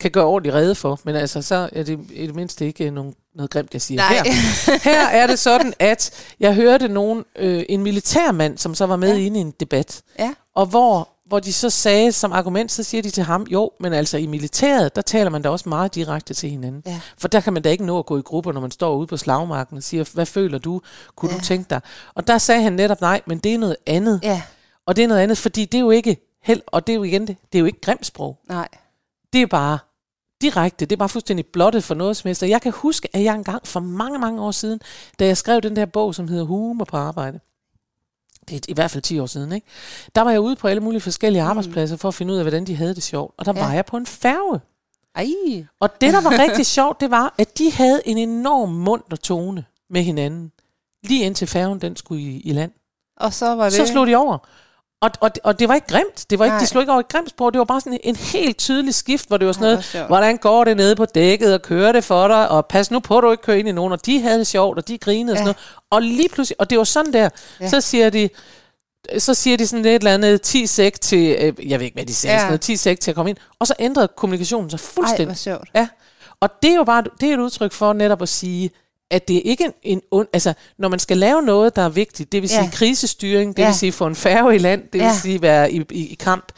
[0.00, 2.92] kan gøre ordentligt rede for, men altså, så er det i det mindste ikke øh,
[2.92, 4.00] nogen, noget grimt, jeg siger.
[4.00, 4.14] Nej.
[4.24, 8.96] Her, her er det sådan, at jeg hørte nogen, øh, en militærmand, som så var
[8.96, 9.20] med ja.
[9.24, 13.02] inde i en debat, Ja, og hvor, hvor de så sagde som argument, så siger
[13.02, 16.34] de til ham, jo, men altså i militæret, der taler man da også meget direkte
[16.34, 16.82] til hinanden.
[16.86, 17.00] Ja.
[17.18, 19.06] For der kan man da ikke nå at gå i grupper, når man står ude
[19.06, 20.80] på slagmarken og siger, hvad føler du?
[21.16, 21.38] Kunne Ja.
[21.38, 21.80] du tænke dig?
[22.14, 24.20] Og der sagde han netop, nej, men det er noget andet.
[24.22, 24.42] ja,
[24.86, 27.02] Og det er noget andet, fordi det er jo ikke held, og det er jo
[27.02, 28.38] igen det, det er jo ikke grimt sprog.
[28.48, 28.68] nej.
[29.32, 29.78] Det er bare
[30.42, 32.42] direkte, det er bare fuldstændig blottet for noget som helst.
[32.42, 34.80] Og jeg kan huske, at jeg engang for mange, mange år siden,
[35.18, 37.40] da jeg skrev den der bog, som hedder Humor på arbejde,
[38.48, 39.66] det er i hvert fald 10 år siden, ikke?
[40.14, 42.64] der var jeg ude på alle mulige forskellige arbejdspladser for at finde ud af, hvordan
[42.64, 43.34] de havde det sjovt.
[43.38, 43.58] Og der Mm.
[43.58, 43.64] Ja.
[43.64, 44.60] var jeg på en færge.
[45.14, 45.26] Ej,
[45.80, 49.64] Og det, der var rigtig sjovt, det var, at de havde en enorm munter tone
[49.90, 50.52] med hinanden.
[51.04, 52.72] Lige indtil færgen den skulle i, i land.
[53.16, 53.72] og så var det...
[53.72, 54.38] Så slog de over.
[55.02, 56.26] Og, og, og det var ikke grimt.
[56.30, 56.60] Det var ikke, Nej.
[56.60, 57.50] de slog ikke over i grimt spor.
[57.50, 59.84] Det var bare sådan en, en helt tydelig skift, hvor det var sådan Ej, noget,
[59.84, 60.06] sjovt.
[60.06, 63.18] hvordan går det nede på dækket, og kører det for dig, og pas nu på,
[63.18, 63.92] at du ikke kører ind i nogen.
[63.92, 65.52] Og de havde det sjovt, og de grinede og sådan Ja.
[65.52, 65.80] noget.
[65.90, 67.28] Og lige pludselig, og det var sådan der,
[67.60, 67.68] Ja.
[67.68, 68.28] så siger de,
[69.18, 72.06] så siger de sådan et eller andet 10 sek til, øh, jeg ved ikke, hvad
[72.06, 72.38] de sagde, Ja.
[72.40, 73.38] sådan noget 10 sek til at komme ind.
[73.58, 75.26] Og så ændrede kommunikationen sig Ej, fuldstændig.
[75.26, 75.68] hvor sjovt.
[75.74, 75.88] Ja,
[76.40, 78.70] og det er jo bare det er et udtryk for netop at sige,
[79.12, 81.88] at det er ikke en, en ond, altså når man skal lave noget, der er
[81.88, 82.70] vigtigt, det vil sige Ja.
[82.72, 83.66] krisestyring, det Ja.
[83.68, 85.14] vil sige få en færge i land, det vil Ja.
[85.22, 86.52] sige være i, i, i kamp,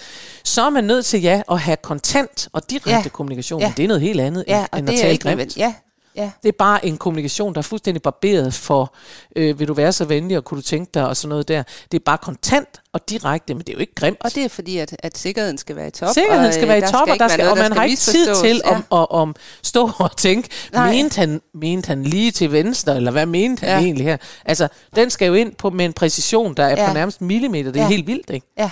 [0.45, 3.03] så er man nødt til ja at have kontant og direkte Ja.
[3.13, 3.61] kommunikation.
[3.61, 3.73] Ja.
[3.77, 5.57] Det er noget helt andet Ja, end, end at er tale grimt.
[5.57, 5.75] Ja,
[6.17, 6.31] ja.
[6.43, 8.95] Det er bare en kommunikation, der er fuldstændig barberet for,
[9.37, 11.63] øh, vil du være så venlig, og kunne du tænke dig, og sådan noget der.
[11.93, 14.17] Det er bare kontant og direkte, men det er jo ikke grimt.
[14.21, 16.09] Og det er fordi, at, at sikkerheden skal være i top.
[16.15, 17.97] Sikkerheden og, skal øh, være i der top, og, der skal, og man har ikke
[17.97, 18.77] tid til Ja.
[18.77, 19.29] at, at, at
[19.63, 20.93] stå og tænke, Nej.
[20.93, 23.85] mente han, mente han lige til venstre, eller hvad mente han Ja.
[23.87, 24.17] egentlig her?
[24.45, 26.89] Altså, den skal jo ind på med en præcision, der er Ja.
[26.89, 27.73] på nærmest millimeter.
[27.73, 27.89] Det er Ja.
[27.91, 28.47] helt vildt, ikke?
[28.59, 28.71] Ja,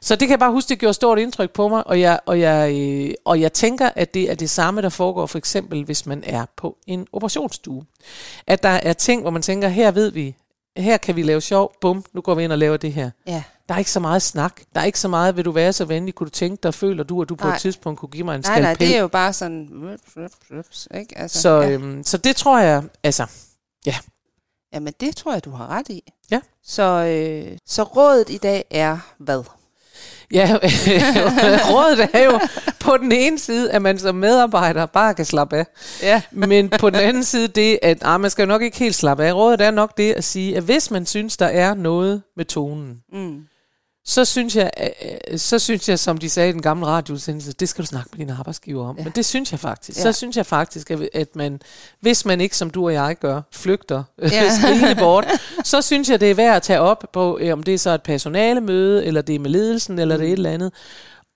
[0.00, 2.40] Så det kan jeg bare huske, det gjorde stort indtryk på mig, og jeg, og
[2.40, 6.06] jeg, øh, og jeg tænker, at det er det samme, der foregår for eksempel, hvis
[6.06, 7.84] man er på en operationsstue.
[8.46, 10.34] At der er ting, hvor man tænker, her ved vi,
[10.76, 13.10] her kan vi lave sjov, bum, nu går vi ind og laver det her.
[13.26, 13.42] ja.
[13.68, 14.60] Der er ikke så meget snak.
[14.74, 17.04] Der er ikke så meget, vil du være så venlig, kunne du tænke dig, føler
[17.04, 17.54] du, at du på Nej.
[17.54, 18.88] et tidspunkt kunne give mig en Nej, nej, skalpel?
[18.88, 19.68] det er jo bare sådan...
[19.72, 21.18] rups, rups, Ikke?
[21.18, 21.70] Altså, så, ja.
[21.70, 23.26] øhm, så det tror jeg, altså,
[24.72, 26.02] Jamen, det tror jeg, du har ret i.
[26.30, 26.40] Ja.
[26.64, 29.42] Så, øh, så rådet i dag er hvad?
[30.32, 30.54] Ja,
[31.72, 32.40] rådet er jo
[32.78, 35.66] på den ene side, at man som medarbejder bare kan slappe af.
[36.02, 36.22] Ja.
[36.30, 39.24] Men på den anden side det, at ah, man skal jo nok ikke helt slappe
[39.24, 39.32] af.
[39.34, 43.00] Rådet er nok det at sige, at hvis man synes, der er noget med tonen,
[43.12, 43.40] Mm.
[44.08, 44.70] Så synes jeg,
[45.32, 48.10] øh, så synes jeg, som de sagde i den gamle radioudsendelse, det skal du snakke
[48.12, 48.98] med din arbejdsgiver om.
[48.98, 49.04] Ja.
[49.04, 49.98] Men det synes jeg faktisk.
[49.98, 50.02] Ja.
[50.02, 51.62] Så synes jeg faktisk, at, at man,
[52.00, 54.56] hvis man ikke, som du og jeg gør, flygter ja.
[54.58, 55.26] Skrigende bort,
[55.64, 57.90] så synes jeg, det er værd at tage op på, øh, om det er så
[57.90, 60.20] et personalemøde, eller det er med ledelsen, eller mm.
[60.20, 60.72] det er et eller andet.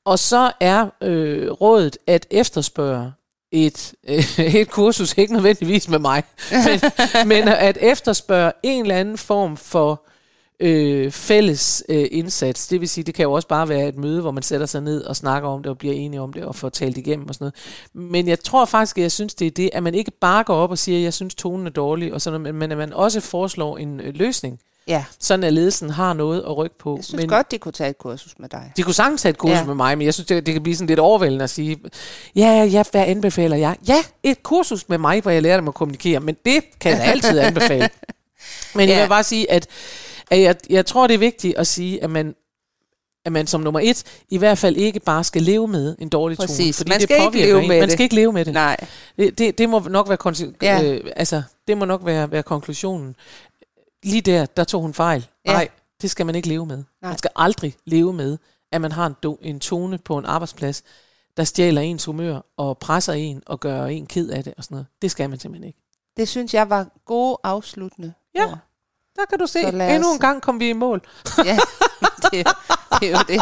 [0.05, 3.13] Og så er øh, rådet at efterspørge
[3.53, 6.23] et, øh, et kursus, ikke nødvendigvis med mig,
[6.67, 6.81] men,
[7.27, 10.03] men at efterspørge en eller anden form for
[10.61, 12.67] øh, fælles øh, indsats.
[12.67, 14.81] Det vil sige, det kan jo også bare være et møde, hvor man sætter sig
[14.81, 17.35] ned og snakker om det og bliver enige om det og får talt igennem og
[17.35, 17.45] sådan
[17.95, 18.13] noget.
[18.13, 20.55] Men jeg tror faktisk, at jeg synes, det er det, at man ikke bare går
[20.55, 23.21] op og siger, at jeg synes, tonen er dårlig, og sådan men at man også
[23.21, 26.97] foreslår en øh, løsning, Ja, sådan at ledelsen har noget at rykke på.
[26.97, 28.73] jeg synes men godt, de kunne tage et kursus med dig.
[28.77, 29.65] de kunne sagtens tage et kursus ja.
[29.65, 31.79] Med mig, men jeg synes, det, det kan blive sådan lidt overvældende at sige,
[32.37, 33.77] ja, ja, hvad anbefaler jeg?
[33.89, 37.05] Ja, et kursus med mig, hvor jeg lærer dem at kommunikere, men det kan jeg
[37.05, 37.89] altid anbefale.
[38.75, 38.95] Men ja.
[38.95, 39.67] jeg vil bare sige, at,
[40.31, 42.35] at jeg, jeg tror, det er vigtigt at sige, at man,
[43.25, 46.39] at man som nummer et i hvert fald ikke bare skal leve med en dårlig
[46.39, 46.47] tone.
[46.47, 46.77] Præcis.
[46.77, 47.69] Fordi Man det skal ikke påvirker leve en.
[47.69, 47.93] med Man det.
[47.93, 48.53] skal ikke leve med det.
[48.55, 48.77] Nej,
[49.19, 50.83] Det, det, det må nok være, konse- Ja.
[50.85, 53.17] øh, altså, det må nok være, være konklusionen.
[54.05, 55.27] Lige der, der tog hun fejl.
[55.47, 55.53] Ja.
[55.53, 55.69] Nej,
[56.03, 56.77] det skal man ikke leve med.
[56.77, 57.11] Nej.
[57.11, 58.39] Man skal aldrig leve med,
[58.73, 60.83] at man har en, do, en tone på en arbejdsplads,
[61.37, 64.75] der stjæler ens humør og presser en og gør en ked af det og sådan
[64.75, 64.87] noget.
[65.03, 65.79] Det skal man simpelthen ikke.
[66.17, 68.13] det synes jeg var gode afsluttende.
[68.35, 68.47] Ja.
[68.47, 68.59] ord.
[69.17, 71.01] Der kan du se, os- endnu en gang kom vi i mål.
[71.45, 71.57] ja
[72.33, 72.47] det,
[73.01, 73.41] det er jo det.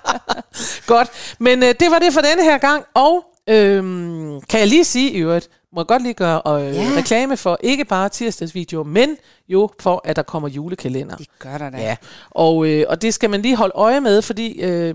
[0.86, 4.84] Godt, men øh, det var det for denne her gang, og øhm, kan jeg lige
[4.84, 6.86] sige i øvrigt, må jeg godt lige gøre øh, Ja.
[6.96, 9.16] reklame for ikke bare tirsdagsvideoer, men
[9.48, 11.16] jo for, at der kommer julekalender.
[11.16, 11.76] Det gør der da.
[11.76, 11.96] Ja,
[12.30, 14.94] og, øh, og det skal man lige holde øje med, fordi øh,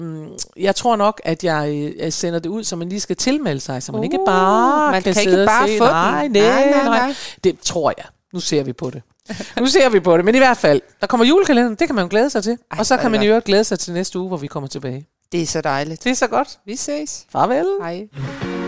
[0.57, 3.59] jeg tror nok, at jeg, øh, jeg sender det ud, så man lige skal tilmelde
[3.59, 5.77] sig, så man uh, ikke bare man kan, kan ikke sidde bare og se.
[5.77, 6.83] få Nej, nej, nej, nej.
[6.85, 7.15] nej.
[7.43, 8.05] Det tror jeg.
[8.33, 9.01] Nu ser vi på det.
[9.59, 12.03] Nu ser vi på det, men i hvert fald, der kommer julekalender, det kan man
[12.03, 12.57] jo glæde sig til.
[12.71, 15.07] Ej, og så kan man øvrigt glæde sig til næste uge, hvor vi kommer tilbage.
[15.31, 16.03] Det er så dejligt.
[16.03, 16.59] Det er så godt.
[16.65, 17.25] Vi ses.
[17.31, 17.65] Farvel.
[17.81, 18.07] Hej.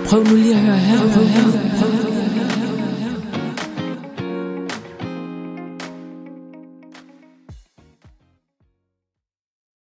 [0.10, 0.98] Prøv nu lige at høre her.
[0.98, 2.07] Prøv, prøv, prøv.